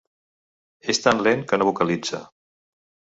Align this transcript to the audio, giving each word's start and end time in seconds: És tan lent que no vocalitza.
És 0.93 0.99
tan 1.03 1.21
lent 1.27 1.43
que 1.51 1.59
no 1.63 1.67
vocalitza. 1.69 2.23